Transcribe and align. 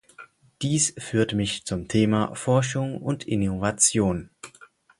Dies 0.63 0.95
führt 0.97 1.33
mich 1.35 1.63
zum 1.65 1.87
Thema 1.87 2.33
Forschung 2.33 2.97
und 3.03 3.27
Innovation. 3.27 4.31